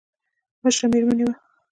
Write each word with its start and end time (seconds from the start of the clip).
مشره 0.63 0.87
مېرمن 0.91 1.17
يې 1.21 1.25
وه. 1.27 1.33